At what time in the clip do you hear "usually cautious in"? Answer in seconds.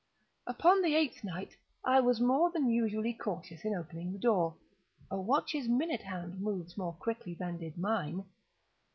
2.71-3.75